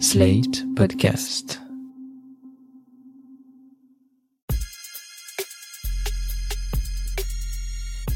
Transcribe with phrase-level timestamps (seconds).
[0.00, 1.60] Slate Podcast.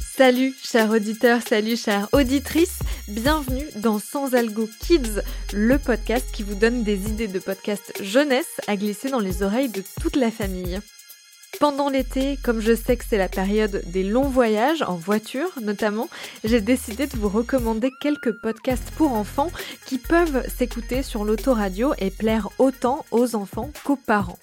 [0.00, 2.78] Salut chers auditeurs, salut chères auditrices,
[3.08, 5.20] bienvenue dans Sans Algo Kids,
[5.52, 9.68] le podcast qui vous donne des idées de podcast jeunesse à glisser dans les oreilles
[9.68, 10.80] de toute la famille.
[11.58, 16.08] Pendant l'été, comme je sais que c'est la période des longs voyages, en voiture notamment,
[16.44, 19.50] j'ai décidé de vous recommander quelques podcasts pour enfants
[19.86, 24.38] qui peuvent s'écouter sur l'autoradio et plaire autant aux enfants qu'aux parents.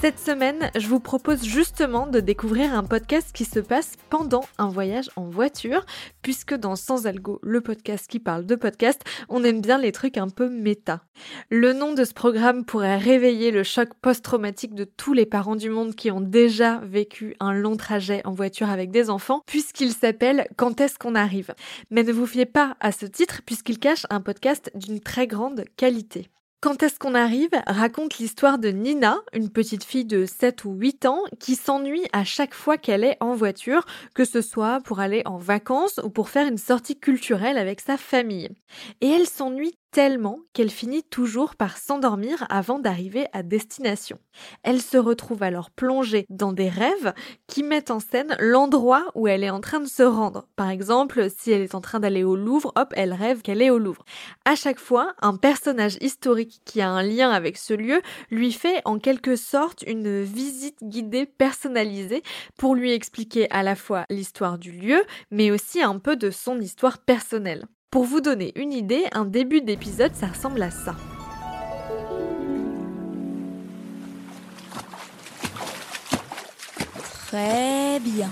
[0.00, 4.70] Cette semaine, je vous propose justement de découvrir un podcast qui se passe pendant un
[4.70, 5.84] voyage en voiture,
[6.22, 10.16] puisque dans Sans Algo, le podcast qui parle de podcast, on aime bien les trucs
[10.16, 11.02] un peu méta.
[11.50, 15.68] Le nom de ce programme pourrait réveiller le choc post-traumatique de tous les parents du
[15.68, 20.48] monde qui ont déjà vécu un long trajet en voiture avec des enfants, puisqu'il s'appelle
[20.56, 21.52] Quand est-ce qu'on arrive?
[21.90, 25.64] Mais ne vous fiez pas à ce titre, puisqu'il cache un podcast d'une très grande
[25.76, 26.30] qualité.
[26.62, 27.48] Quand est-ce qu'on arrive?
[27.66, 32.22] Raconte l'histoire de Nina, une petite fille de 7 ou 8 ans qui s'ennuie à
[32.22, 36.28] chaque fois qu'elle est en voiture, que ce soit pour aller en vacances ou pour
[36.28, 38.50] faire une sortie culturelle avec sa famille.
[39.00, 44.18] Et elle s'ennuie tellement qu'elle finit toujours par s'endormir avant d'arriver à destination.
[44.62, 47.12] Elle se retrouve alors plongée dans des rêves
[47.46, 50.46] qui mettent en scène l'endroit où elle est en train de se rendre.
[50.56, 53.70] Par exemple, si elle est en train d'aller au Louvre, hop, elle rêve qu'elle est
[53.70, 54.04] au Louvre.
[54.44, 58.82] À chaque fois, un personnage historique qui a un lien avec ce lieu lui fait
[58.84, 62.22] en quelque sorte une visite guidée personnalisée
[62.56, 66.60] pour lui expliquer à la fois l'histoire du lieu, mais aussi un peu de son
[66.60, 67.66] histoire personnelle.
[67.90, 70.94] Pour vous donner une idée, un début d'épisode, ça ressemble à ça.
[77.26, 78.30] Très bien.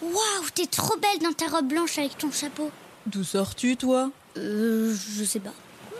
[0.00, 0.14] Waouh,
[0.54, 2.70] t'es trop belle dans ta robe blanche avec ton chapeau.
[3.06, 4.12] D'où sors-tu, toi?
[4.36, 5.54] Euh, je sais pas.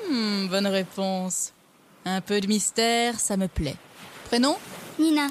[0.09, 1.53] Hmm, bonne réponse.
[2.05, 3.77] Un peu de mystère, ça me plaît.
[4.27, 4.57] Prénom?
[5.01, 5.27] Nina.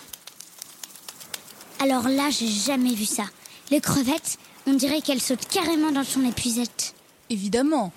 [1.80, 3.24] Alors là, j'ai jamais vu ça.
[3.70, 4.38] Les crevettes,
[4.68, 6.96] on dirait qu'elles sautent carrément dans son épuisette.
[7.32, 7.94] Évidemment.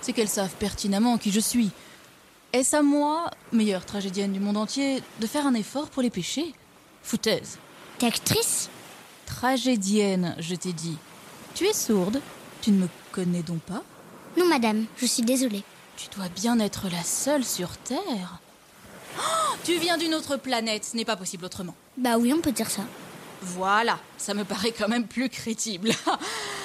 [0.00, 1.70] C'est qu'elles savent pertinemment qui je suis.
[2.54, 6.54] Est-ce à moi, meilleure tragédienne du monde entier, de faire un effort pour les pêcher
[7.02, 7.58] Foutaise.
[7.98, 8.70] T'es actrice
[9.26, 10.96] Tragédienne, je t'ai dit.
[11.54, 12.22] Tu es sourde
[12.62, 13.82] Tu ne me connais donc pas?
[14.38, 15.64] Non, madame, je suis désolée.
[15.98, 18.38] Tu dois bien être la seule sur Terre.
[19.18, 21.74] Oh, tu viens d'une autre planète, ce n'est pas possible autrement.
[21.98, 22.82] Bah oui, on peut dire ça.
[23.42, 25.90] Voilà, ça me paraît quand même plus crédible.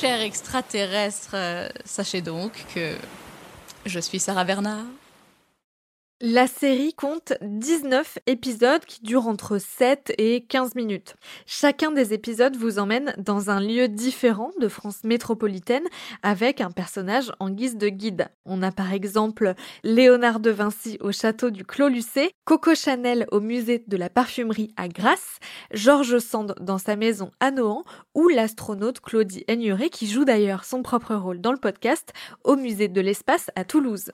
[0.00, 2.96] Cher extraterrestre, euh, sachez donc que
[3.86, 4.84] je suis Sarah Bernard.
[6.20, 11.14] La série compte 19 épisodes qui durent entre 7 et 15 minutes.
[11.46, 15.86] Chacun des épisodes vous emmène dans un lieu différent de France métropolitaine
[16.24, 18.30] avec un personnage en guise de guide.
[18.44, 23.38] On a par exemple Léonard de Vinci au château du Clos Lucé, Coco Chanel au
[23.38, 25.38] musée de la parfumerie à Grasse,
[25.72, 27.84] Georges Sand dans sa maison à Nohant
[28.16, 32.12] ou l'astronaute Claudie Aigneret qui joue d'ailleurs son propre rôle dans le podcast
[32.42, 34.10] au musée de l'espace à Toulouse.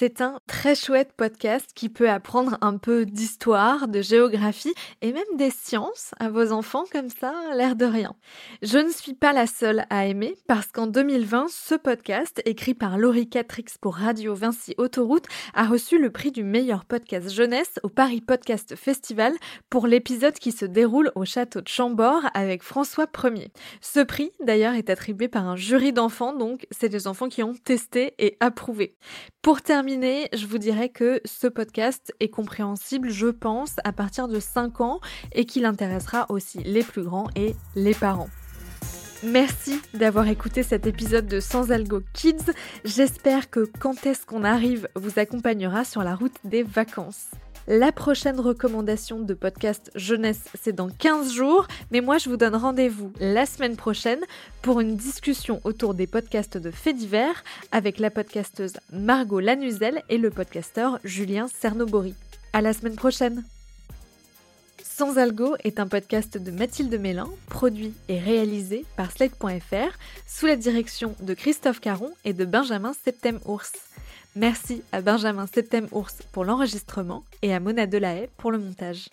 [0.00, 4.72] C'est un très chouette podcast qui peut apprendre un peu d'histoire, de géographie
[5.02, 8.14] et même des sciences à vos enfants comme ça, l'air de rien.
[8.62, 12.96] Je ne suis pas la seule à aimer parce qu'en 2020, ce podcast, écrit par
[12.96, 17.88] Laurie Catrix pour Radio Vinci Autoroute, a reçu le prix du meilleur podcast jeunesse au
[17.88, 19.32] Paris Podcast Festival
[19.68, 23.50] pour l'épisode qui se déroule au château de Chambord avec François Ier.
[23.80, 27.54] Ce prix, d'ailleurs, est attribué par un jury d'enfants, donc c'est des enfants qui ont
[27.54, 28.94] testé et approuvé.
[29.48, 34.40] Pour terminer, je vous dirais que ce podcast est compréhensible, je pense, à partir de
[34.40, 35.00] 5 ans
[35.32, 38.28] et qu'il intéressera aussi les plus grands et les parents.
[39.22, 42.52] Merci d'avoir écouté cet épisode de Sans Algo Kids.
[42.84, 47.28] J'espère que quand est-ce qu'on arrive vous accompagnera sur la route des vacances.
[47.70, 52.56] La prochaine recommandation de podcast jeunesse, c'est dans 15 jours, mais moi je vous donne
[52.56, 54.20] rendez-vous la semaine prochaine
[54.62, 60.16] pour une discussion autour des podcasts de faits divers avec la podcasteuse Margot Lanuzel et
[60.16, 62.14] le podcasteur Julien Cernobori.
[62.54, 63.44] À la semaine prochaine!
[64.82, 69.94] Sans Algo est un podcast de Mathilde Mélin, produit et réalisé par Slate.fr
[70.26, 73.72] sous la direction de Christophe Caron et de Benjamin Septem-Ours.
[74.38, 79.08] Merci à Benjamin Septem-Ours pour l'enregistrement et à Mona Delahaye pour le montage.